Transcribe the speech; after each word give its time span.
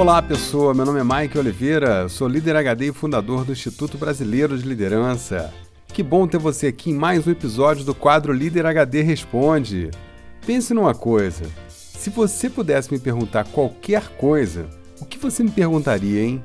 Olá 0.00 0.22
pessoa, 0.22 0.72
meu 0.72 0.86
nome 0.86 0.98
é 0.98 1.04
Mike 1.04 1.36
Oliveira, 1.36 2.08
sou 2.08 2.26
líder 2.26 2.56
HD 2.56 2.86
e 2.86 2.92
fundador 2.92 3.44
do 3.44 3.52
Instituto 3.52 3.98
Brasileiro 3.98 4.56
de 4.56 4.66
Liderança. 4.66 5.52
Que 5.88 6.02
bom 6.02 6.26
ter 6.26 6.38
você 6.38 6.68
aqui 6.68 6.90
em 6.90 6.94
mais 6.94 7.26
um 7.26 7.30
episódio 7.30 7.84
do 7.84 7.94
quadro 7.94 8.32
Líder 8.32 8.64
HD 8.64 9.02
Responde. 9.02 9.90
Pense 10.46 10.72
numa 10.72 10.94
coisa: 10.94 11.44
se 11.68 12.08
você 12.08 12.48
pudesse 12.48 12.90
me 12.90 12.98
perguntar 12.98 13.44
qualquer 13.44 14.08
coisa, 14.16 14.70
o 15.02 15.04
que 15.04 15.18
você 15.18 15.42
me 15.42 15.50
perguntaria, 15.50 16.22
hein? 16.22 16.42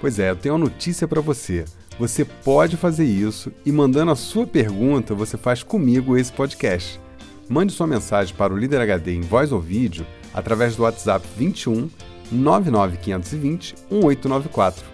Pois 0.00 0.18
é, 0.18 0.30
eu 0.30 0.36
tenho 0.36 0.56
uma 0.56 0.64
notícia 0.64 1.06
para 1.06 1.20
você. 1.20 1.64
Você 2.00 2.24
pode 2.24 2.76
fazer 2.76 3.04
isso 3.04 3.52
e 3.64 3.70
mandando 3.70 4.10
a 4.10 4.16
sua 4.16 4.44
pergunta, 4.44 5.14
você 5.14 5.36
faz 5.36 5.62
comigo 5.62 6.18
esse 6.18 6.32
podcast. 6.32 7.00
Mande 7.48 7.72
sua 7.72 7.86
mensagem 7.86 8.34
para 8.34 8.52
o 8.52 8.58
Líder 8.58 8.80
HD 8.80 9.14
em 9.14 9.20
voz 9.20 9.52
ou 9.52 9.60
vídeo 9.60 10.04
através 10.34 10.74
do 10.74 10.82
WhatsApp 10.82 11.24
21 11.38 11.88
99520 12.30 13.74
1894. 13.90 14.84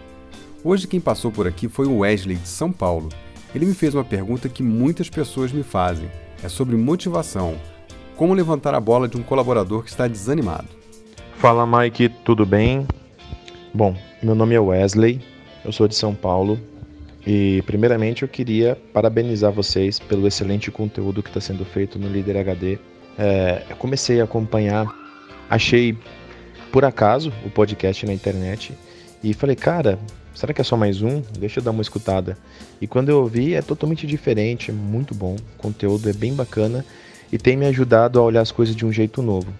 Hoje 0.64 0.86
quem 0.86 1.00
passou 1.00 1.32
por 1.32 1.46
aqui 1.46 1.68
foi 1.68 1.86
o 1.86 1.98
Wesley 1.98 2.36
de 2.36 2.48
São 2.48 2.70
Paulo. 2.70 3.08
Ele 3.54 3.66
me 3.66 3.74
fez 3.74 3.94
uma 3.94 4.04
pergunta 4.04 4.48
que 4.48 4.62
muitas 4.62 5.10
pessoas 5.10 5.52
me 5.52 5.62
fazem. 5.62 6.08
É 6.42 6.48
sobre 6.48 6.76
motivação. 6.76 7.56
Como 8.16 8.34
levantar 8.34 8.74
a 8.74 8.80
bola 8.80 9.08
de 9.08 9.16
um 9.16 9.22
colaborador 9.22 9.82
que 9.82 9.90
está 9.90 10.06
desanimado. 10.06 10.68
Fala 11.38 11.66
Mike, 11.66 12.08
tudo 12.24 12.46
bem? 12.46 12.86
Bom, 13.74 13.96
meu 14.22 14.34
nome 14.34 14.54
é 14.54 14.60
Wesley, 14.60 15.20
eu 15.64 15.72
sou 15.72 15.88
de 15.88 15.94
São 15.94 16.14
Paulo 16.14 16.60
e 17.26 17.62
primeiramente 17.66 18.22
eu 18.22 18.28
queria 18.28 18.76
parabenizar 18.92 19.50
vocês 19.50 19.98
pelo 19.98 20.26
excelente 20.26 20.70
conteúdo 20.70 21.22
que 21.22 21.30
está 21.30 21.40
sendo 21.40 21.64
feito 21.64 21.98
no 21.98 22.08
Líder 22.08 22.36
HD. 22.36 22.78
É, 23.18 23.62
eu 23.70 23.76
comecei 23.76 24.20
a 24.20 24.24
acompanhar, 24.24 24.86
achei 25.48 25.96
por 26.72 26.86
acaso 26.86 27.30
o 27.44 27.50
podcast 27.50 28.06
na 28.06 28.14
internet 28.14 28.72
e 29.22 29.34
falei, 29.34 29.54
cara, 29.54 29.98
será 30.34 30.54
que 30.54 30.62
é 30.62 30.64
só 30.64 30.74
mais 30.74 31.02
um? 31.02 31.20
Deixa 31.38 31.60
eu 31.60 31.64
dar 31.64 31.70
uma 31.70 31.82
escutada. 31.82 32.36
E 32.80 32.86
quando 32.86 33.10
eu 33.10 33.20
ouvi 33.20 33.54
é 33.54 33.60
totalmente 33.60 34.06
diferente, 34.06 34.70
é 34.70 34.74
muito 34.74 35.14
bom, 35.14 35.36
o 35.36 35.58
conteúdo 35.58 36.08
é 36.08 36.14
bem 36.14 36.34
bacana 36.34 36.82
e 37.30 37.36
tem 37.36 37.58
me 37.58 37.66
ajudado 37.66 38.18
a 38.18 38.22
olhar 38.22 38.40
as 38.40 38.50
coisas 38.50 38.74
de 38.74 38.86
um 38.86 38.90
jeito 38.90 39.22
novo, 39.22 39.52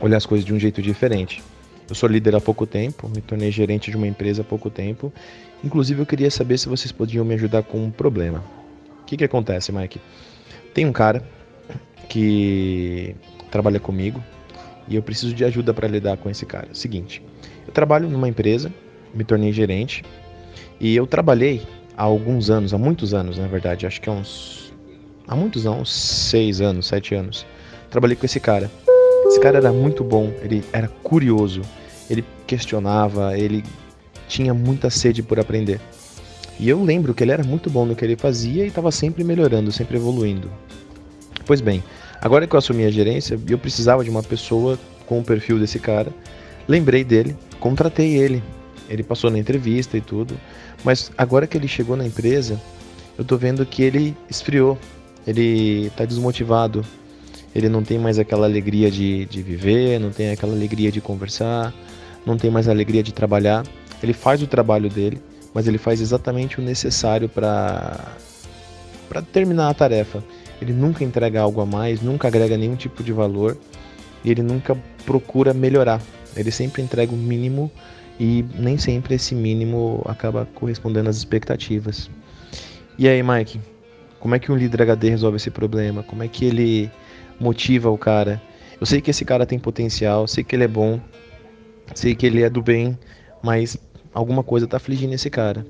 olhar 0.00 0.16
as 0.16 0.26
coisas 0.26 0.44
de 0.44 0.52
um 0.52 0.58
jeito 0.58 0.82
diferente. 0.82 1.42
Eu 1.88 1.94
sou 1.94 2.08
líder 2.08 2.34
há 2.34 2.40
pouco 2.40 2.66
tempo, 2.66 3.08
me 3.08 3.20
tornei 3.20 3.52
gerente 3.52 3.90
de 3.90 3.96
uma 3.96 4.08
empresa 4.08 4.42
há 4.42 4.44
pouco 4.44 4.68
tempo. 4.68 5.12
Inclusive, 5.62 6.02
eu 6.02 6.06
queria 6.06 6.30
saber 6.30 6.58
se 6.58 6.68
vocês 6.68 6.90
podiam 6.90 7.24
me 7.24 7.34
ajudar 7.34 7.62
com 7.62 7.84
um 7.84 7.90
problema. 7.90 8.42
O 9.02 9.04
que, 9.04 9.16
que 9.16 9.24
acontece, 9.24 9.70
Mike? 9.70 10.00
Tem 10.74 10.86
um 10.86 10.92
cara 10.92 11.22
que 12.08 13.14
trabalha 13.50 13.78
comigo 13.78 14.22
e 14.88 14.96
eu 14.96 15.02
preciso 15.02 15.34
de 15.34 15.44
ajuda 15.44 15.72
para 15.72 15.88
lidar 15.88 16.16
com 16.16 16.28
esse 16.28 16.46
cara. 16.46 16.68
Seguinte, 16.72 17.22
eu 17.66 17.72
trabalho 17.72 18.08
numa 18.08 18.28
empresa, 18.28 18.72
me 19.14 19.24
tornei 19.24 19.52
gerente 19.52 20.04
e 20.80 20.94
eu 20.96 21.06
trabalhei 21.06 21.62
há 21.96 22.02
alguns 22.02 22.50
anos, 22.50 22.74
há 22.74 22.78
muitos 22.78 23.14
anos, 23.14 23.38
na 23.38 23.46
verdade, 23.46 23.86
acho 23.86 24.00
que 24.00 24.08
há 24.08 24.12
uns 24.12 24.72
há 25.26 25.36
muitos 25.36 25.66
anos, 25.66 25.92
seis 25.92 26.60
anos, 26.60 26.86
sete 26.86 27.14
anos, 27.14 27.46
trabalhei 27.90 28.16
com 28.16 28.26
esse 28.26 28.40
cara. 28.40 28.70
Esse 29.26 29.40
cara 29.40 29.58
era 29.58 29.72
muito 29.72 30.02
bom, 30.04 30.32
ele 30.42 30.62
era 30.72 30.88
curioso, 30.88 31.62
ele 32.10 32.24
questionava, 32.46 33.38
ele 33.38 33.64
tinha 34.28 34.52
muita 34.52 34.90
sede 34.90 35.22
por 35.22 35.38
aprender. 35.38 35.80
E 36.58 36.68
eu 36.68 36.82
lembro 36.82 37.14
que 37.14 37.24
ele 37.24 37.32
era 37.32 37.42
muito 37.42 37.70
bom 37.70 37.86
no 37.86 37.96
que 37.96 38.04
ele 38.04 38.16
fazia 38.16 38.64
e 38.64 38.68
estava 38.68 38.90
sempre 38.90 39.24
melhorando, 39.24 39.72
sempre 39.72 39.96
evoluindo. 39.96 40.50
Pois 41.46 41.60
bem, 41.60 41.82
agora 42.22 42.46
que 42.46 42.54
eu 42.54 42.58
assumi 42.58 42.84
a 42.86 42.90
gerência, 42.90 43.38
eu 43.48 43.58
precisava 43.58 44.02
de 44.02 44.08
uma 44.08 44.22
pessoa 44.22 44.78
com 45.06 45.18
o 45.18 45.24
perfil 45.24 45.58
desse 45.58 45.78
cara. 45.78 46.10
Lembrei 46.66 47.04
dele, 47.04 47.36
contratei 47.60 48.16
ele. 48.16 48.42
Ele 48.88 49.02
passou 49.02 49.30
na 49.30 49.38
entrevista 49.38 49.96
e 49.96 50.00
tudo, 50.00 50.38
mas 50.84 51.10
agora 51.16 51.46
que 51.46 51.56
ele 51.56 51.68
chegou 51.68 51.96
na 51.96 52.06
empresa, 52.06 52.60
eu 53.16 53.24
tô 53.24 53.36
vendo 53.36 53.64
que 53.64 53.82
ele 53.82 54.16
esfriou, 54.28 54.78
ele 55.26 55.86
está 55.86 56.04
desmotivado, 56.04 56.84
ele 57.54 57.68
não 57.68 57.82
tem 57.82 57.98
mais 57.98 58.18
aquela 58.18 58.46
alegria 58.46 58.90
de, 58.90 59.26
de 59.26 59.42
viver, 59.42 59.98
não 59.98 60.10
tem 60.10 60.30
aquela 60.30 60.52
alegria 60.52 60.90
de 60.90 61.00
conversar, 61.00 61.72
não 62.24 62.36
tem 62.36 62.50
mais 62.50 62.68
alegria 62.68 63.02
de 63.02 63.12
trabalhar. 63.12 63.64
Ele 64.02 64.12
faz 64.12 64.42
o 64.42 64.46
trabalho 64.46 64.88
dele, 64.88 65.22
mas 65.54 65.68
ele 65.68 65.78
faz 65.78 66.00
exatamente 66.00 66.58
o 66.58 66.62
necessário 66.62 67.28
para 67.28 68.14
terminar 69.32 69.68
a 69.68 69.74
tarefa. 69.74 70.22
Ele 70.62 70.72
nunca 70.72 71.02
entrega 71.02 71.40
algo 71.40 71.60
a 71.60 71.66
mais, 71.66 72.00
nunca 72.00 72.28
agrega 72.28 72.56
nenhum 72.56 72.76
tipo 72.76 73.02
de 73.02 73.12
valor 73.12 73.58
e 74.24 74.30
ele 74.30 74.42
nunca 74.42 74.76
procura 75.04 75.52
melhorar. 75.52 76.00
Ele 76.36 76.52
sempre 76.52 76.80
entrega 76.80 77.12
o 77.12 77.16
mínimo 77.16 77.68
e 78.20 78.44
nem 78.54 78.78
sempre 78.78 79.16
esse 79.16 79.34
mínimo 79.34 80.02
acaba 80.06 80.46
correspondendo 80.54 81.10
às 81.10 81.16
expectativas. 81.16 82.08
E 82.96 83.08
aí, 83.08 83.20
Mike, 83.24 83.60
como 84.20 84.36
é 84.36 84.38
que 84.38 84.52
um 84.52 84.56
líder 84.56 84.82
HD 84.82 85.10
resolve 85.10 85.36
esse 85.36 85.50
problema? 85.50 86.04
Como 86.04 86.22
é 86.22 86.28
que 86.28 86.44
ele 86.44 86.88
motiva 87.40 87.90
o 87.90 87.98
cara? 87.98 88.40
Eu 88.80 88.86
sei 88.86 89.00
que 89.00 89.10
esse 89.10 89.24
cara 89.24 89.44
tem 89.44 89.58
potencial, 89.58 90.28
sei 90.28 90.44
que 90.44 90.54
ele 90.54 90.62
é 90.62 90.68
bom, 90.68 91.00
sei 91.92 92.14
que 92.14 92.24
ele 92.24 92.44
é 92.44 92.48
do 92.48 92.62
bem, 92.62 92.96
mas 93.42 93.76
alguma 94.14 94.44
coisa 94.44 94.68
tá 94.68 94.76
afligindo 94.76 95.12
esse 95.12 95.28
cara. 95.28 95.66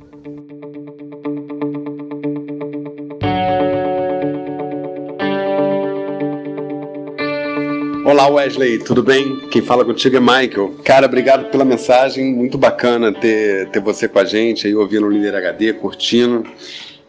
Olá 8.23 8.35
Wesley, 8.35 8.79
tudo 8.79 9.03
bem? 9.03 9.41
Quem 9.51 9.61
fala 9.61 9.85
contigo 9.85 10.17
é 10.17 10.21
Michael. 10.21 10.77
Cara, 10.85 11.07
obrigado 11.07 11.51
pela 11.51 11.65
mensagem, 11.65 12.33
muito 12.33 12.57
bacana 12.57 13.13
ter, 13.13 13.69
ter 13.71 13.81
você 13.81 14.07
com 14.07 14.21
a 14.21 14.25
gente 14.25 14.65
aí 14.65 14.77
ouvindo 14.77 15.07
o 15.07 15.11
Líder 15.11 15.35
HD, 15.35 15.73
curtindo 15.73 16.49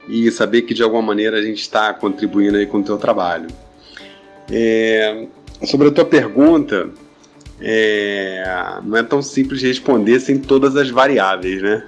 e 0.10 0.32
saber 0.32 0.64
que 0.64 0.74
de 0.74 0.82
alguma 0.82 1.04
maneira 1.04 1.38
a 1.38 1.42
gente 1.44 1.62
está 1.62 1.94
contribuindo 1.94 2.58
aí 2.58 2.66
com 2.66 2.80
o 2.80 2.84
teu 2.84 2.98
trabalho. 2.98 3.46
É, 4.52 5.28
sobre 5.66 5.90
a 5.90 5.92
tua 5.92 6.04
pergunta, 6.04 6.90
é, 7.62 8.44
não 8.84 8.98
é 8.98 9.04
tão 9.04 9.22
simples 9.22 9.60
de 9.60 9.68
responder 9.68 10.20
sem 10.20 10.40
todas 10.40 10.76
as 10.76 10.90
variáveis, 10.90 11.62
né? 11.62 11.84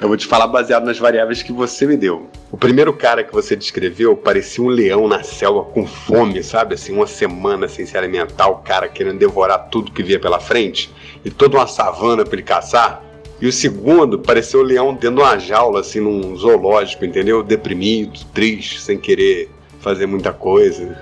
Eu 0.00 0.06
vou 0.06 0.16
te 0.16 0.28
falar 0.28 0.46
baseado 0.46 0.84
nas 0.84 0.96
variáveis 0.96 1.42
que 1.42 1.52
você 1.52 1.84
me 1.84 1.96
deu. 1.96 2.28
O 2.52 2.56
primeiro 2.56 2.92
cara 2.92 3.24
que 3.24 3.32
você 3.32 3.56
descreveu 3.56 4.16
parecia 4.16 4.62
um 4.62 4.68
leão 4.68 5.08
na 5.08 5.24
selva 5.24 5.64
com 5.64 5.84
fome, 5.84 6.40
sabe? 6.44 6.74
Assim, 6.74 6.92
uma 6.92 7.06
semana 7.06 7.66
sem 7.66 7.84
se 7.84 7.98
alimentar, 7.98 8.46
o 8.46 8.58
cara 8.58 8.88
querendo 8.88 9.18
devorar 9.18 9.68
tudo 9.70 9.90
que 9.90 10.02
via 10.02 10.20
pela 10.20 10.38
frente 10.38 10.88
e 11.24 11.30
toda 11.30 11.56
uma 11.56 11.66
savana 11.66 12.24
para 12.24 12.34
ele 12.34 12.44
caçar. 12.44 13.02
E 13.40 13.48
o 13.48 13.52
segundo 13.52 14.20
pareceu 14.20 14.60
o 14.60 14.62
leão 14.62 14.94
dentro 14.94 15.16
de 15.16 15.22
uma 15.22 15.38
jaula, 15.38 15.80
assim, 15.80 15.98
num 15.98 16.36
zoológico, 16.36 17.04
entendeu? 17.04 17.42
Deprimido, 17.42 18.20
triste, 18.32 18.80
sem 18.80 18.98
querer 18.98 19.50
fazer 19.80 20.06
muita 20.06 20.32
coisa. 20.32 20.96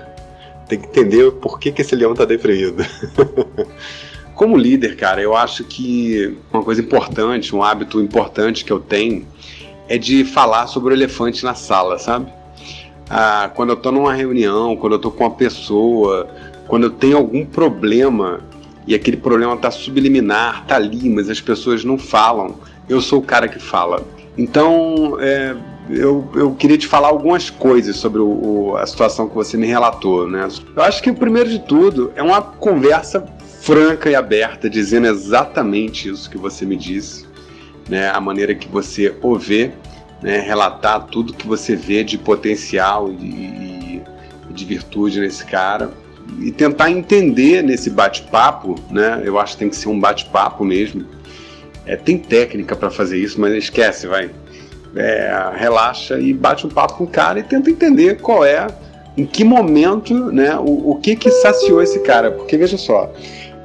Tem 0.67 0.79
que 0.79 0.87
entender 0.87 1.31
por 1.33 1.59
que, 1.59 1.71
que 1.71 1.83
esse 1.83 1.95
leão 1.95 2.15
tá 2.15 2.25
deprimido. 2.25 2.83
Como 4.37 4.55
líder, 4.55 4.95
cara, 4.95 5.19
eu 5.19 5.35
acho 5.35 5.63
que 5.63 6.37
uma 6.53 6.61
coisa 6.61 6.79
importante, 6.79 7.55
um 7.55 7.63
hábito 7.63 7.99
importante 7.99 8.63
que 8.63 8.71
eu 8.71 8.79
tenho 8.79 9.25
é 9.89 9.97
de 9.97 10.23
falar 10.23 10.67
sobre 10.67 10.93
o 10.93 10.95
elefante 10.95 11.43
na 11.43 11.55
sala, 11.55 11.97
sabe? 11.97 12.31
Ah, 13.09 13.49
quando 13.55 13.71
eu 13.71 13.75
tô 13.75 13.91
numa 13.91 14.13
reunião, 14.13 14.75
quando 14.75 14.93
eu 14.93 14.99
tô 14.99 15.09
com 15.09 15.23
uma 15.23 15.31
pessoa, 15.31 16.29
quando 16.67 16.83
eu 16.83 16.91
tenho 16.91 17.17
algum 17.17 17.43
problema 17.43 18.41
e 18.85 18.93
aquele 18.93 19.17
problema 19.17 19.55
está 19.55 19.71
subliminar, 19.71 20.61
está 20.61 20.75
ali, 20.75 21.09
mas 21.09 21.31
as 21.31 21.41
pessoas 21.41 21.83
não 21.83 21.97
falam. 21.97 22.57
Eu 22.87 23.01
sou 23.01 23.17
o 23.17 23.23
cara 23.23 23.47
que 23.47 23.57
fala. 23.57 24.05
Então, 24.37 25.17
é, 25.19 25.55
eu, 25.89 26.29
eu 26.35 26.51
queria 26.53 26.77
te 26.77 26.85
falar 26.85 27.07
algumas 27.07 27.49
coisas 27.49 27.95
sobre 27.95 28.21
o, 28.21 28.27
o, 28.27 28.77
a 28.77 28.85
situação 28.85 29.27
que 29.27 29.33
você 29.33 29.57
me 29.57 29.65
relatou. 29.65 30.29
Né? 30.29 30.47
Eu 30.75 30.83
acho 30.83 31.01
que 31.01 31.09
o 31.09 31.15
primeiro 31.15 31.49
de 31.49 31.57
tudo 31.57 32.11
é 32.15 32.21
uma 32.21 32.39
conversa 32.39 33.35
franca 33.61 34.09
e 34.09 34.15
aberta, 34.15 34.69
dizendo 34.69 35.07
exatamente 35.07 36.09
isso 36.09 36.29
que 36.29 36.37
você 36.37 36.65
me 36.65 36.75
disse, 36.75 37.25
né? 37.89 38.09
a 38.09 38.19
maneira 38.19 38.55
que 38.55 38.67
você 38.67 39.15
o 39.21 39.35
vê, 39.37 39.71
né? 40.21 40.39
relatar 40.39 41.05
tudo 41.07 41.33
que 41.33 41.47
você 41.47 41.75
vê 41.75 42.03
de 42.03 42.17
potencial 42.17 43.11
e, 43.11 44.03
e 44.49 44.53
de 44.53 44.65
virtude 44.65 45.19
nesse 45.19 45.45
cara 45.45 45.91
e 46.39 46.51
tentar 46.51 46.91
entender 46.91 47.63
nesse 47.63 47.89
bate-papo, 47.89 48.75
né? 48.91 49.21
Eu 49.23 49.39
acho 49.39 49.53
que 49.53 49.59
tem 49.59 49.69
que 49.69 49.75
ser 49.75 49.89
um 49.89 49.99
bate-papo 49.99 50.63
mesmo. 50.63 51.05
É, 51.85 51.95
tem 51.95 52.17
técnica 52.17 52.75
para 52.75 52.89
fazer 52.89 53.17
isso, 53.17 53.39
mas 53.39 53.53
esquece, 53.53 54.07
vai. 54.07 54.29
É, 54.95 55.51
relaxa 55.55 56.19
e 56.19 56.33
bate 56.33 56.65
um 56.65 56.69
papo 56.69 56.95
com 56.95 57.03
o 57.03 57.07
cara 57.07 57.39
e 57.39 57.43
tenta 57.43 57.69
entender 57.69 58.19
qual 58.19 58.43
é, 58.43 58.67
em 59.15 59.25
que 59.25 59.43
momento, 59.43 60.13
né? 60.31 60.55
O, 60.57 60.91
o 60.91 60.95
que 61.01 61.15
que 61.15 61.31
saciou 61.31 61.81
esse 61.81 61.99
cara. 61.99 62.31
Porque 62.31 62.57
veja 62.57 62.77
só, 62.77 63.11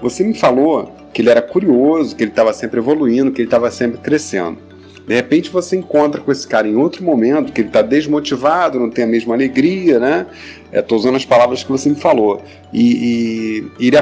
você 0.02 0.24
me 0.24 0.34
falou 0.34 0.92
que 1.14 1.22
ele 1.22 1.30
era 1.30 1.40
curioso, 1.40 2.16
que 2.16 2.24
ele 2.24 2.32
estava 2.32 2.52
sempre 2.52 2.80
evoluindo, 2.80 3.30
que 3.30 3.40
ele 3.40 3.46
estava 3.46 3.70
sempre 3.70 3.98
crescendo. 3.98 4.58
De 5.06 5.14
repente 5.14 5.50
você 5.50 5.76
encontra 5.76 6.20
com 6.20 6.30
esse 6.30 6.46
cara 6.46 6.68
em 6.68 6.76
outro 6.76 7.04
momento, 7.04 7.52
que 7.52 7.60
ele 7.60 7.68
está 7.68 7.82
desmotivado, 7.82 8.78
não 8.78 8.90
tem 8.90 9.04
a 9.04 9.06
mesma 9.06 9.34
alegria, 9.34 9.98
né? 9.98 10.26
Estou 10.72 10.96
é, 10.96 11.00
usando 11.00 11.16
as 11.16 11.24
palavras 11.24 11.62
que 11.62 11.70
você 11.70 11.88
me 11.88 11.96
falou. 11.96 12.42
E, 12.72 13.64
e, 13.78 13.86
ele, 13.88 13.96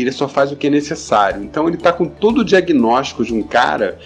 ele, 0.00 0.12
só 0.12 0.28
faz 0.28 0.52
o 0.52 0.56
que 0.56 0.66
é 0.66 0.70
necessário. 0.70 1.42
Então 1.42 1.66
ele 1.66 1.76
está 1.76 1.92
com 1.92 2.06
todo 2.06 2.38
o 2.38 2.44
diagnóstico 2.44 3.24
de 3.24 3.34
um 3.34 3.42
cara 3.42 3.98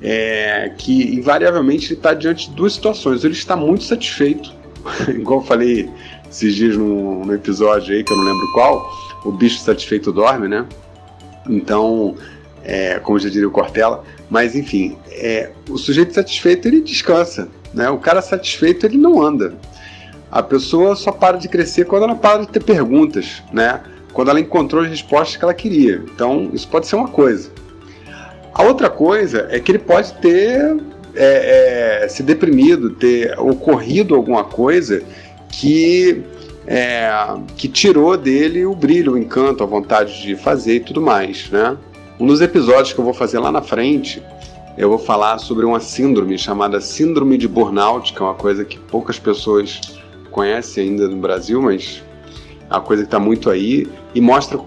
é, 0.00 0.72
que 0.78 1.14
invariavelmente 1.14 1.86
ele 1.86 1.94
está 1.94 2.14
diante 2.14 2.48
de 2.48 2.56
duas 2.56 2.74
situações. 2.74 3.24
Ele 3.24 3.34
está 3.34 3.56
muito 3.56 3.84
satisfeito, 3.84 4.52
igual 5.10 5.40
eu 5.40 5.46
falei 5.46 5.90
esses 6.30 6.54
dias 6.54 6.76
no, 6.76 7.24
no 7.24 7.34
episódio 7.34 7.94
aí, 7.94 8.04
que 8.04 8.12
eu 8.12 8.16
não 8.16 8.24
lembro 8.24 8.52
qual, 8.52 8.88
o 9.24 9.32
bicho 9.32 9.58
satisfeito 9.58 10.12
dorme, 10.12 10.46
né? 10.46 10.64
Então, 11.48 12.14
é, 12.64 12.98
como 12.98 13.18
já 13.18 13.28
diria 13.28 13.48
o 13.48 13.50
Cortella, 13.50 14.04
mas 14.28 14.54
enfim, 14.54 14.96
é, 15.10 15.50
o 15.68 15.78
sujeito 15.78 16.14
satisfeito 16.14 16.68
ele 16.68 16.80
descansa, 16.80 17.48
né? 17.72 17.88
O 17.90 17.98
cara 17.98 18.20
satisfeito 18.20 18.86
ele 18.86 18.98
não 18.98 19.22
anda. 19.22 19.54
A 20.30 20.42
pessoa 20.42 20.94
só 20.94 21.10
para 21.10 21.38
de 21.38 21.48
crescer 21.48 21.86
quando 21.86 22.04
ela 22.04 22.14
para 22.14 22.42
de 22.42 22.48
ter 22.48 22.62
perguntas, 22.62 23.42
né? 23.52 23.80
Quando 24.12 24.30
ela 24.30 24.40
encontrou 24.40 24.82
as 24.82 24.90
respostas 24.90 25.36
que 25.36 25.44
ela 25.44 25.54
queria. 25.54 26.02
Então, 26.14 26.50
isso 26.52 26.68
pode 26.68 26.86
ser 26.86 26.96
uma 26.96 27.08
coisa. 27.08 27.50
A 28.52 28.62
outra 28.62 28.90
coisa 28.90 29.46
é 29.50 29.60
que 29.60 29.70
ele 29.70 29.78
pode 29.78 30.12
ter 30.14 30.76
é, 31.14 32.02
é, 32.04 32.08
se 32.08 32.22
deprimido, 32.22 32.90
ter 32.90 33.38
ocorrido 33.38 34.14
alguma 34.14 34.44
coisa 34.44 35.02
que 35.50 36.22
é, 36.70 37.10
que 37.56 37.66
tirou 37.66 38.14
dele 38.14 38.66
o 38.66 38.74
brilho, 38.74 39.14
o 39.14 39.18
encanto, 39.18 39.62
a 39.62 39.66
vontade 39.66 40.20
de 40.20 40.36
fazer 40.36 40.74
e 40.76 40.80
tudo 40.80 41.00
mais, 41.00 41.48
né? 41.50 41.74
Um 42.20 42.26
dos 42.26 42.42
episódios 42.42 42.92
que 42.92 43.00
eu 43.00 43.04
vou 43.04 43.14
fazer 43.14 43.38
lá 43.38 43.50
na 43.50 43.62
frente, 43.62 44.22
eu 44.76 44.90
vou 44.90 44.98
falar 44.98 45.38
sobre 45.38 45.64
uma 45.64 45.80
síndrome 45.80 46.36
chamada 46.36 46.78
síndrome 46.78 47.38
de 47.38 47.48
burnout, 47.48 48.12
que 48.12 48.20
é 48.20 48.22
uma 48.22 48.34
coisa 48.34 48.66
que 48.66 48.78
poucas 48.78 49.18
pessoas 49.18 49.80
conhecem 50.30 50.90
ainda 50.90 51.08
no 51.08 51.16
Brasil, 51.16 51.62
mas 51.62 52.02
é 52.68 52.74
uma 52.74 52.82
coisa 52.82 53.02
que 53.02 53.06
está 53.06 53.18
muito 53.18 53.48
aí 53.48 53.88
e 54.14 54.20
mostra 54.20 54.58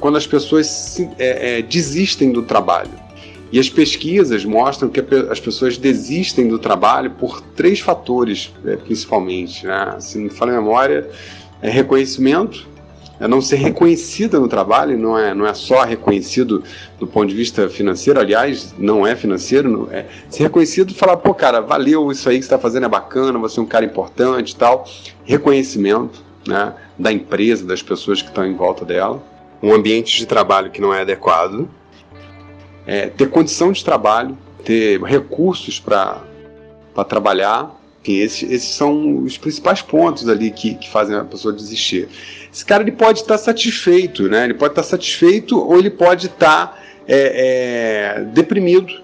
quando 0.00 0.16
as 0.16 0.26
pessoas 0.26 0.66
se, 0.66 1.08
é, 1.20 1.58
é, 1.58 1.62
desistem 1.62 2.32
do 2.32 2.42
trabalho. 2.42 2.90
E 3.52 3.58
as 3.58 3.68
pesquisas 3.68 4.46
mostram 4.46 4.88
que 4.88 5.04
as 5.30 5.38
pessoas 5.38 5.76
desistem 5.76 6.48
do 6.48 6.58
trabalho 6.58 7.10
por 7.10 7.42
três 7.54 7.80
fatores, 7.80 8.50
é, 8.64 8.76
principalmente. 8.76 9.66
Né? 9.66 9.96
Se 10.00 10.16
não 10.16 10.24
me 10.24 10.30
a 10.40 10.46
memória, 10.46 11.10
é 11.60 11.68
reconhecimento, 11.68 12.66
é 13.20 13.28
não 13.28 13.40
ser 13.40 13.56
reconhecida 13.56 14.40
no 14.40 14.48
trabalho, 14.48 14.98
não 14.98 15.16
é, 15.16 15.34
não 15.34 15.46
é 15.46 15.54
só 15.54 15.84
reconhecido 15.84 16.64
do 16.98 17.06
ponto 17.06 17.28
de 17.28 17.34
vista 17.34 17.68
financeiro, 17.68 18.18
aliás, 18.18 18.74
não 18.76 19.06
é 19.06 19.14
financeiro, 19.14 19.68
não 19.68 19.92
é 19.92 20.06
ser 20.28 20.44
reconhecido 20.44 20.90
e 20.90 20.94
falar, 20.94 21.18
pô, 21.18 21.32
cara, 21.32 21.60
valeu 21.60 22.10
isso 22.10 22.28
aí 22.28 22.36
que 22.36 22.42
você 22.42 22.46
está 22.46 22.58
fazendo, 22.58 22.86
é 22.86 22.88
bacana, 22.88 23.38
você 23.38 23.60
é 23.60 23.62
um 23.62 23.66
cara 23.66 23.84
importante 23.84 24.52
e 24.52 24.56
tal. 24.56 24.88
Reconhecimento 25.24 26.20
né, 26.48 26.72
da 26.98 27.12
empresa, 27.12 27.64
das 27.64 27.82
pessoas 27.82 28.20
que 28.20 28.28
estão 28.28 28.44
em 28.44 28.56
volta 28.56 28.84
dela. 28.84 29.22
Um 29.62 29.72
ambiente 29.72 30.16
de 30.16 30.26
trabalho 30.26 30.70
que 30.70 30.80
não 30.80 30.92
é 30.92 31.02
adequado. 31.02 31.68
É, 32.86 33.06
ter 33.06 33.30
condição 33.30 33.72
de 33.72 33.84
trabalho, 33.84 34.36
ter 34.64 35.00
recursos 35.02 35.78
para 35.78 36.20
trabalhar, 37.08 37.70
enfim, 38.02 38.18
esses, 38.18 38.50
esses, 38.50 38.74
são 38.74 39.18
os 39.22 39.38
principais 39.38 39.80
pontos 39.80 40.28
ali 40.28 40.50
que, 40.50 40.74
que 40.74 40.90
fazem 40.90 41.16
a 41.16 41.24
pessoa 41.24 41.54
desistir. 41.54 42.08
Esse 42.52 42.64
cara 42.64 42.82
ele 42.82 42.92
pode 42.92 43.20
estar 43.20 43.38
satisfeito, 43.38 44.28
né? 44.28 44.44
Ele 44.44 44.54
pode 44.54 44.72
estar 44.72 44.82
satisfeito 44.82 45.58
ou 45.58 45.78
ele 45.78 45.90
pode 45.90 46.26
estar 46.26 46.82
é, 47.06 48.18
é, 48.18 48.24
deprimido 48.24 49.00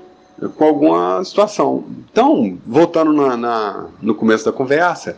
com 0.57 0.65
alguma 0.65 1.25
situação. 1.25 1.85
Então, 2.11 2.59
voltando 2.67 3.13
na, 3.13 3.37
na, 3.37 3.87
no 4.03 4.15
começo 4.15 4.45
da 4.45 4.53
conversa, 4.53 5.17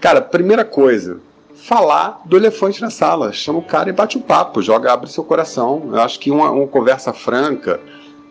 cara, 0.00 0.20
primeira 0.20 0.64
coisa, 0.64 1.18
falar 1.54 2.22
do 2.24 2.36
elefante 2.36 2.80
na 2.80 2.90
sala. 2.90 3.32
Chama 3.32 3.58
o 3.58 3.62
cara 3.62 3.88
e 3.88 3.92
bate 3.92 4.16
o 4.16 4.20
papo, 4.20 4.62
joga, 4.62 4.92
abre 4.92 5.10
seu 5.10 5.24
coração. 5.24 5.90
Eu 5.92 6.00
acho 6.00 6.18
que 6.18 6.30
uma, 6.30 6.50
uma 6.50 6.66
conversa 6.66 7.12
franca, 7.12 7.80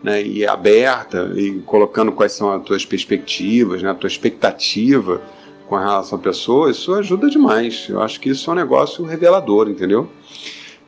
né, 0.02 0.22
e 0.22 0.46
aberta 0.46 1.32
e 1.36 1.60
colocando 1.66 2.12
quais 2.12 2.32
são 2.32 2.52
as 2.52 2.62
tuas 2.62 2.84
perspectivas, 2.84 3.82
né, 3.82 3.90
a 3.90 3.94
tua 3.94 4.08
expectativa 4.08 5.20
com 5.68 5.76
relação 5.76 6.18
à 6.18 6.20
pessoa, 6.20 6.70
isso 6.70 6.92
ajuda 6.94 7.30
demais. 7.30 7.86
Eu 7.88 8.02
acho 8.02 8.20
que 8.20 8.30
isso 8.30 8.50
é 8.50 8.52
um 8.52 8.56
negócio 8.56 9.04
revelador, 9.04 9.68
entendeu? 9.68 10.08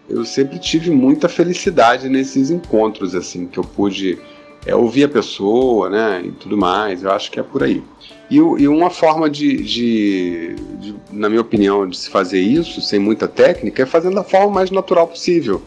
Eu 0.08 0.24
sempre 0.24 0.58
tive 0.58 0.90
muita 0.90 1.28
felicidade 1.28 2.08
nesses 2.08 2.50
encontros, 2.50 3.14
assim, 3.14 3.46
que 3.46 3.58
eu 3.58 3.64
pude 3.64 4.18
é, 4.64 4.74
ouvir 4.74 5.04
a 5.04 5.08
pessoa, 5.08 5.90
né, 5.90 6.22
e 6.24 6.32
tudo 6.32 6.56
mais. 6.56 7.02
Eu 7.02 7.10
acho 7.10 7.30
que 7.30 7.40
é 7.40 7.42
por 7.42 7.62
aí. 7.62 7.82
E, 8.30 8.36
e 8.36 8.68
uma 8.68 8.88
forma 8.88 9.28
de, 9.28 9.62
de, 9.62 10.54
de, 10.78 10.94
na 11.10 11.28
minha 11.28 11.40
opinião, 11.40 11.86
de 11.86 11.96
se 11.96 12.08
fazer 12.08 12.40
isso 12.40 12.80
sem 12.80 12.98
muita 12.98 13.28
técnica 13.28 13.82
é 13.82 13.86
fazendo 13.86 14.14
da 14.14 14.24
forma 14.24 14.50
mais 14.50 14.70
natural 14.70 15.06
possível. 15.06 15.60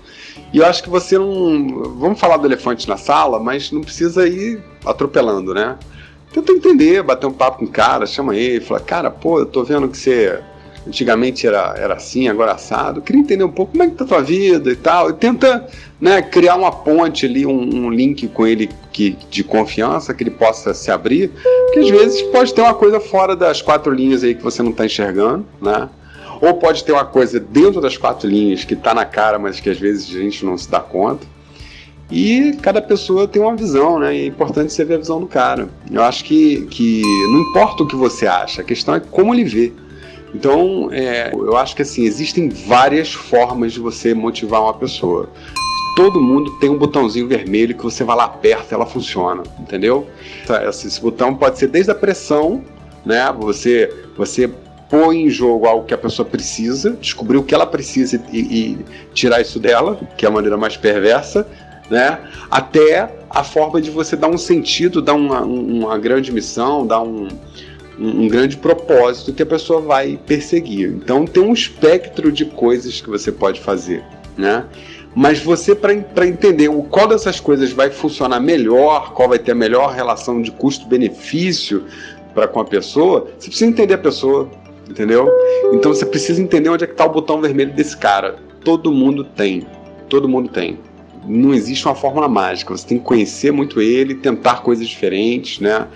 E 0.51 0.57
eu 0.57 0.65
acho 0.65 0.81
que 0.81 0.89
você 0.89 1.17
não. 1.17 1.95
Vamos 1.99 2.19
falar 2.19 2.37
do 2.37 2.47
elefante 2.47 2.87
na 2.87 2.97
sala, 2.97 3.39
mas 3.39 3.71
não 3.71 3.81
precisa 3.81 4.27
ir 4.27 4.61
atropelando, 4.85 5.53
né? 5.53 5.77
Tenta 6.33 6.51
entender, 6.51 7.03
bater 7.03 7.27
um 7.27 7.33
papo 7.33 7.59
com 7.59 7.65
o 7.65 7.69
cara, 7.69 8.05
chama 8.05 8.35
ele, 8.35 8.59
fala, 8.59 8.79
cara, 8.79 9.11
pô, 9.11 9.39
eu 9.39 9.45
tô 9.45 9.63
vendo 9.63 9.87
que 9.87 9.97
você 9.97 10.41
antigamente 10.87 11.47
era, 11.47 11.73
era 11.77 11.95
assim, 11.95 12.27
agora 12.27 12.53
assado. 12.53 13.01
Queria 13.01 13.21
entender 13.21 13.43
um 13.43 13.51
pouco 13.51 13.71
como 13.71 13.83
é 13.83 13.87
que 13.87 13.95
tá 13.95 14.03
a 14.03 14.07
tua 14.07 14.21
vida 14.21 14.71
e 14.71 14.75
tal. 14.75 15.09
E 15.09 15.13
tenta 15.13 15.67
né, 15.99 16.21
criar 16.21 16.55
uma 16.55 16.71
ponte 16.71 17.25
ali, 17.25 17.45
um, 17.45 17.85
um, 17.85 17.89
link 17.89 18.27
com 18.27 18.45
ele 18.45 18.69
que, 18.91 19.17
de 19.29 19.43
confiança, 19.43 20.13
que 20.13 20.23
ele 20.23 20.31
possa 20.31 20.73
se 20.73 20.91
abrir. 20.91 21.31
Porque 21.65 21.79
às 21.79 21.89
vezes 21.89 22.21
pode 22.23 22.53
ter 22.53 22.61
uma 22.61 22.73
coisa 22.73 22.99
fora 22.99 23.35
das 23.35 23.61
quatro 23.61 23.91
linhas 23.91 24.23
aí 24.23 24.35
que 24.35 24.43
você 24.43 24.61
não 24.61 24.71
está 24.71 24.85
enxergando, 24.85 25.45
né? 25.61 25.89
Ou 26.41 26.53
pode 26.55 26.83
ter 26.83 26.91
uma 26.91 27.05
coisa 27.05 27.39
dentro 27.39 27.79
das 27.79 27.97
quatro 27.97 28.29
linhas 28.29 28.63
que 28.63 28.73
está 28.73 28.93
na 28.93 29.05
cara, 29.05 29.39
mas 29.39 29.59
que 29.59 29.69
às 29.69 29.79
vezes 29.79 30.15
a 30.15 30.19
gente 30.19 30.45
não 30.45 30.57
se 30.57 30.69
dá 30.69 30.79
conta. 30.79 31.25
E 32.11 32.55
cada 32.61 32.81
pessoa 32.81 33.27
tem 33.27 33.41
uma 33.41 33.55
visão, 33.55 33.97
né? 33.97 34.15
E 34.15 34.21
é 34.21 34.25
importante 34.27 34.71
você 34.71 34.85
ver 34.85 34.95
a 34.95 34.97
visão 34.97 35.19
do 35.19 35.25
cara. 35.25 35.67
Eu 35.89 36.03
acho 36.03 36.23
que, 36.23 36.65
que 36.67 37.01
não 37.31 37.41
importa 37.41 37.83
o 37.83 37.87
que 37.87 37.95
você 37.95 38.27
acha, 38.27 38.61
a 38.61 38.63
questão 38.63 38.93
é 38.93 38.99
como 38.99 39.33
ele 39.33 39.43
vê. 39.43 39.73
Então, 40.35 40.89
é, 40.91 41.31
eu 41.33 41.55
acho 41.55 41.73
que 41.73 41.81
assim, 41.81 42.03
existem 42.03 42.49
várias 42.49 43.13
formas 43.13 43.71
de 43.71 43.79
você 43.79 44.13
motivar 44.13 44.61
uma 44.61 44.73
pessoa. 44.73 45.29
Todo 45.95 46.19
mundo 46.19 46.51
tem 46.59 46.69
um 46.69 46.77
botãozinho 46.77 47.25
vermelho 47.25 47.73
que 47.73 47.81
você 47.81 48.03
vai 48.03 48.17
lá 48.17 48.27
perto 48.27 48.69
e 48.69 48.73
ela 48.73 48.85
funciona, 48.85 49.43
entendeu? 49.57 50.07
Esse 50.67 50.99
botão 50.99 51.33
pode 51.33 51.57
ser 51.57 51.67
desde 51.67 51.89
a 51.89 51.95
pressão, 51.95 52.61
né? 53.05 53.33
Você, 53.39 53.89
você 54.17 54.51
põe 54.89 55.23
em 55.23 55.29
jogo 55.29 55.67
algo 55.67 55.85
que 55.85 55.93
a 55.93 55.97
pessoa 55.97 56.27
precisa, 56.27 56.91
descobrir 56.91 57.37
o 57.37 57.43
que 57.43 57.55
ela 57.55 57.65
precisa 57.65 58.21
e, 58.29 58.39
e 58.39 58.85
tirar 59.13 59.39
isso 59.39 59.57
dela, 59.57 59.97
que 60.17 60.25
é 60.25 60.27
a 60.27 60.31
maneira 60.31 60.57
mais 60.57 60.75
perversa, 60.75 61.47
né? 61.89 62.19
Até 62.51 63.09
a 63.29 63.41
forma 63.41 63.81
de 63.81 63.89
você 63.89 64.17
dar 64.17 64.27
um 64.27 64.37
sentido, 64.37 65.01
dar 65.01 65.13
uma, 65.13 65.39
uma 65.43 65.97
grande 65.97 66.29
missão, 66.29 66.85
dar 66.85 67.01
um, 67.01 67.29
um, 67.99 68.27
grande 68.27 68.57
propósito 68.57 69.33
que 69.33 69.43
a 69.43 69.45
pessoa 69.45 69.81
vai 69.81 70.19
perseguir. 70.25 70.89
Então 70.89 71.25
tem 71.25 71.41
um 71.41 71.53
espectro 71.53 72.31
de 72.31 72.45
coisas 72.45 73.01
que 73.01 73.09
você 73.09 73.31
pode 73.31 73.59
fazer, 73.59 74.03
né? 74.37 74.65
Mas 75.15 75.39
você, 75.39 75.73
para 75.73 76.27
entender 76.27 76.67
o 76.67 76.83
qual 76.83 77.07
dessas 77.07 77.39
coisas 77.39 77.71
vai 77.71 77.89
funcionar 77.89 78.41
melhor, 78.41 79.13
qual 79.13 79.29
vai 79.29 79.39
ter 79.39 79.53
a 79.53 79.55
melhor 79.55 79.93
relação 79.93 80.41
de 80.41 80.51
custo-benefício 80.51 81.85
para 82.33 82.49
com 82.49 82.59
a 82.59 82.65
pessoa, 82.65 83.29
você 83.39 83.47
precisa 83.47 83.71
entender 83.71 83.93
a 83.93 83.97
pessoa, 83.97 84.51
entendeu? 84.89 85.31
Então 85.71 85.93
você 85.93 86.05
precisa 86.05 86.41
entender 86.41 86.67
onde 86.69 86.83
é 86.83 86.87
que 86.87 86.91
está 86.91 87.05
o 87.05 87.09
botão 87.09 87.39
vermelho 87.39 87.71
desse 87.71 87.95
cara. 87.95 88.35
Todo 88.61 88.91
mundo 88.91 89.23
tem, 89.23 89.65
todo 90.09 90.27
mundo 90.27 90.49
tem. 90.49 90.77
Não 91.25 91.53
existe 91.53 91.85
uma 91.85 91.95
fórmula 91.95 92.27
mágica. 92.27 92.75
Você 92.75 92.85
tem 92.85 92.99
que 92.99 93.05
conhecer 93.05 93.51
muito 93.51 93.81
ele, 93.81 94.15
tentar 94.15 94.61
coisas 94.63 94.85
diferentes, 94.85 95.61
né? 95.61 95.87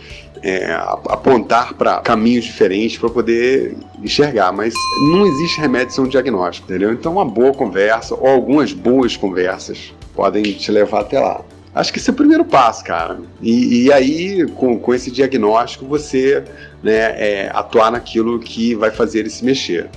É, 0.41 0.71
apontar 1.09 1.73
para 1.73 1.97
caminhos 1.99 2.45
diferentes 2.45 2.97
para 2.97 3.09
poder 3.09 3.75
enxergar, 4.01 4.53
mas 4.53 4.73
não 5.11 5.25
existe 5.25 5.59
remédio 5.59 5.93
sem 5.93 6.03
um 6.03 6.07
diagnóstico, 6.07 6.69
entendeu? 6.69 6.93
Então, 6.93 7.13
uma 7.13 7.25
boa 7.25 7.53
conversa 7.53 8.15
ou 8.15 8.27
algumas 8.27 8.71
boas 8.71 9.17
conversas 9.17 9.93
podem 10.15 10.43
te 10.43 10.71
levar 10.71 11.01
até 11.01 11.19
lá. 11.19 11.41
Acho 11.73 11.93
que 11.93 11.99
esse 11.99 12.09
é 12.09 12.13
o 12.13 12.15
primeiro 12.15 12.43
passo, 12.43 12.83
cara. 12.83 13.19
E, 13.41 13.85
e 13.85 13.93
aí, 13.93 14.47
com, 14.55 14.79
com 14.79 14.93
esse 14.93 15.11
diagnóstico, 15.11 15.85
você 15.85 16.43
né, 16.81 17.15
é, 17.17 17.51
atuar 17.53 17.91
naquilo 17.91 18.39
que 18.39 18.75
vai 18.75 18.91
fazer 18.91 19.19
ele 19.19 19.29
se 19.29 19.45
mexer. 19.45 19.89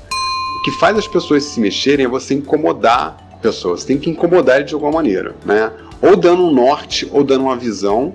O 0.59 0.63
que 0.65 0.71
faz 0.73 0.97
as 0.97 1.09
pessoas 1.09 1.45
se 1.45 1.59
mexerem 1.59 2.05
é 2.05 2.09
você 2.09 2.35
incomodar 2.35 3.17
pessoas. 3.41 3.81
Você 3.81 3.89
tem 3.89 3.99
que 3.99 4.11
incomodar 4.11 4.57
ele 4.57 4.65
de 4.65 4.75
alguma 4.75 4.93
maneira, 4.93 5.35
né? 5.45 5.73
Ou 6.01 6.15
dando 6.15 6.45
um 6.45 6.53
norte, 6.53 7.09
ou 7.11 7.25
dando 7.25 7.45
uma 7.45 7.57
visão, 7.57 8.13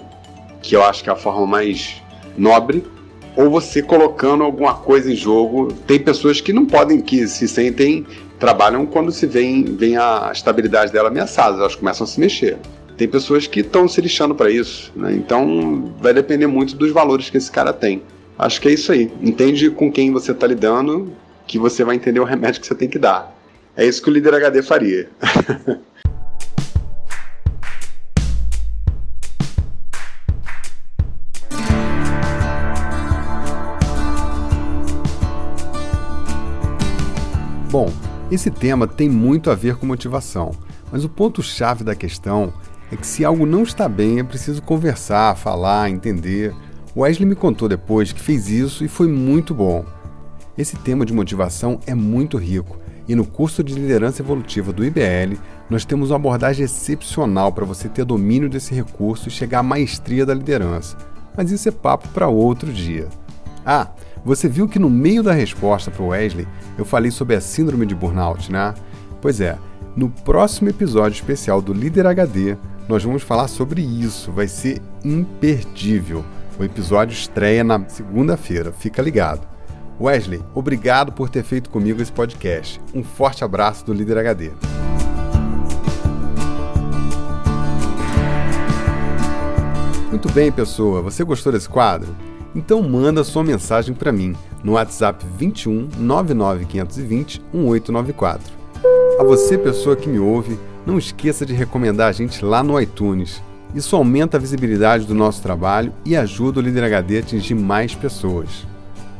que 0.62 0.76
eu 0.76 0.84
acho 0.84 1.04
que 1.04 1.10
é 1.10 1.14
a 1.14 1.16
forma 1.16 1.46
mais 1.46 2.02
nobre, 2.38 2.84
ou 3.36 3.50
você 3.50 3.82
colocando 3.82 4.44
alguma 4.44 4.74
coisa 4.74 5.12
em 5.12 5.16
jogo. 5.16 5.74
Tem 5.86 6.00
pessoas 6.00 6.42
que 6.42 6.54
não 6.54 6.66
podem, 6.66 7.02
que 7.02 7.28
se 7.28 7.48
sentem, 7.48 8.06
trabalham 8.40 8.86
quando 8.86 9.12
se 9.12 9.26
vem, 9.26 9.64
vem 9.64 9.98
a 9.98 10.32
estabilidade 10.34 10.92
dela 10.92 11.10
ameaçada, 11.10 11.58
elas 11.58 11.76
começam 11.76 12.06
a 12.06 12.08
se 12.08 12.20
mexer. 12.20 12.58
Tem 12.98 13.08
pessoas 13.08 13.46
que 13.46 13.60
estão 13.60 13.88
se 13.88 14.02
lixando 14.02 14.34
para 14.34 14.50
isso, 14.50 14.92
né? 14.96 15.14
Então 15.14 15.94
vai 16.02 16.14
depender 16.14 16.48
muito 16.48 16.76
dos 16.76 16.92
valores 16.92 17.30
que 17.30 17.38
esse 17.38 17.52
cara 17.52 17.72
tem. 17.72 18.02
Acho 18.40 18.60
que 18.60 18.68
é 18.68 18.72
isso 18.72 18.92
aí. 18.92 19.12
Entende 19.22 19.70
com 19.70 19.92
quem 19.92 20.12
você 20.12 20.32
está 20.32 20.48
lidando, 20.48 21.12
que 21.46 21.60
você 21.60 21.84
vai 21.84 21.96
entender 21.96 22.20
o 22.20 22.24
remédio 22.24 22.60
que 22.60 22.68
você 22.68 22.76
tem 22.76 22.90
que 22.90 22.98
dar. 22.98 23.36
É 23.76 23.86
isso 23.86 24.02
que 24.02 24.10
o 24.10 24.14
líder 24.14 24.34
HD 24.34 24.64
faria. 24.64 25.10
Bom, 37.70 37.92
esse 38.32 38.50
tema 38.50 38.88
tem 38.88 39.10
muito 39.10 39.52
a 39.52 39.56
ver 39.56 39.76
com 39.76 39.86
motivação, 39.86 40.52
mas 40.90 41.04
o 41.04 41.10
ponto-chave 41.10 41.84
da 41.84 41.96
questão 41.96 42.54
é 42.90 42.96
que 42.96 43.06
se 43.06 43.26
algo 43.26 43.46
não 43.46 43.64
está 43.64 43.90
bem, 43.90 44.20
é 44.20 44.24
preciso 44.24 44.62
conversar, 44.62 45.36
falar, 45.36 45.90
entender. 45.90 46.56
O 46.96 47.02
Wesley 47.02 47.28
me 47.28 47.36
contou 47.36 47.68
depois 47.68 48.14
que 48.14 48.22
fez 48.22 48.48
isso 48.48 48.86
e 48.86 48.88
foi 48.88 49.10
muito 49.10 49.54
bom. 49.54 49.84
Esse 50.58 50.78
tema 50.78 51.06
de 51.06 51.14
motivação 51.14 51.80
é 51.86 51.94
muito 51.94 52.38
rico 52.38 52.80
e 53.06 53.16
no 53.16 53.26
curso 53.26 53.62
de 53.62 53.74
liderança 53.74 54.22
evolutiva 54.22 54.72
do 54.72 54.86
IBL 54.86 55.38
nós 55.70 55.84
temos 55.84 56.10
uma 56.10 56.16
abordagem 56.16 56.64
excepcional 56.64 57.52
para 57.52 57.66
você 57.66 57.90
ter 57.90 58.06
domínio 58.06 58.50
desse 58.50 58.74
recurso 58.74 59.28
e 59.28 59.32
chegar 59.32 59.60
à 59.60 59.64
maestria 59.64 60.26
da 60.26 60.34
liderança. 60.34 60.98
Mas 61.36 61.52
isso 61.52 61.68
é 61.68 61.72
papo 61.72 62.08
para 62.10 62.30
outro 62.30 62.72
dia. 62.72 63.10
Ah, 63.66 63.88
você 64.24 64.48
viu 64.48 64.68
que 64.68 64.80
no 64.80 64.90
meio 64.90 65.24
da 65.24 65.32
resposta 65.32 65.90
para 65.92 66.04
o 66.04 66.08
Wesley 66.08 66.48
eu 66.78 66.86
falei 66.86 67.12
sobre 67.12 67.36
a 67.36 67.42
síndrome 67.42 67.86
de 67.86 67.96
burnout, 67.96 68.52
né? 68.52 68.74
Pois 69.22 69.42
é, 69.42 69.58
no 69.96 70.10
próximo 70.10 70.70
episódio 70.70 71.16
especial 71.16 71.62
do 71.62 71.74
Líder 71.74 72.06
HD 72.06 72.58
nós 72.88 73.04
vamos 73.04 73.24
falar 73.24 73.48
sobre 73.48 73.82
isso, 73.82 74.32
vai 74.32 74.48
ser 74.48 74.82
imperdível. 75.04 76.24
O 76.58 76.64
episódio 76.64 77.14
estreia 77.14 77.64
na 77.64 77.88
segunda-feira, 77.88 78.72
fica 78.72 79.02
ligado. 79.02 79.48
Wesley, 80.00 80.42
obrigado 80.54 81.12
por 81.12 81.30
ter 81.30 81.44
feito 81.44 81.70
comigo 81.70 82.02
esse 82.02 82.12
podcast. 82.12 82.80
Um 82.94 83.04
forte 83.04 83.44
abraço 83.44 83.86
do 83.86 83.94
Líder 83.94 84.20
HD. 84.20 84.52
Muito 90.10 90.32
bem, 90.32 90.52
pessoa, 90.52 91.02
você 91.02 91.24
gostou 91.24 91.52
desse 91.52 91.68
quadro? 91.68 92.16
Então 92.58 92.82
manda 92.82 93.24
sua 93.24 93.44
mensagem 93.44 93.94
para 93.94 94.12
mim 94.12 94.36
no 94.64 94.74
WhatsApp 94.74 95.24
21 95.38 95.90
99520 95.96 97.40
1894. 97.54 98.52
A 99.20 99.24
você, 99.24 99.60
pessoa 99.60 99.96
que 99.96 100.10
me 100.10 100.18
ouve, 100.18 100.58
não 100.84 100.98
esqueça 100.98 101.46
de 101.46 101.54
recomendar 101.54 102.10
a 102.10 102.12
gente 102.12 102.44
lá 102.44 102.64
no 102.64 102.82
iTunes. 102.82 103.44
Isso 103.76 103.96
aumenta 103.96 104.38
a 104.38 104.40
visibilidade 104.40 105.06
do 105.06 105.14
nosso 105.14 105.42
trabalho 105.44 105.94
e 106.04 106.16
ajuda 106.16 106.60
o 106.60 106.64
Líder 106.64 106.86
HD 106.86 107.18
a 107.18 107.20
atingir 107.20 107.54
mais 107.54 107.94
pessoas. 107.94 108.66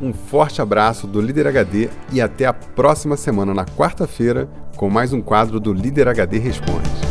Um 0.02 0.14
forte 0.14 0.60
abraço 0.60 1.06
do 1.06 1.22
Líder 1.22 1.46
HD 1.46 1.90
e 2.12 2.20
até 2.20 2.46
a 2.46 2.54
próxima 2.54 3.16
semana, 3.16 3.54
na 3.54 3.66
quarta-feira, 3.66 4.50
com 4.76 4.90
mais 4.90 5.14
um 5.14 5.22
quadro 5.22 5.60
do 5.60 5.74
Líder 5.74 6.08
HD 6.08 6.40
Responde. 6.40 7.07